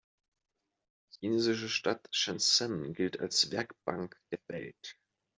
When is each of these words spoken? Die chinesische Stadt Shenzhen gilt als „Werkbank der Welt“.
Die 1.13 1.27
chinesische 1.27 1.69
Stadt 1.69 2.07
Shenzhen 2.11 2.93
gilt 2.95 3.19
als 3.19 3.51
„Werkbank 3.51 4.19
der 4.31 4.39
Welt“. 4.47 4.97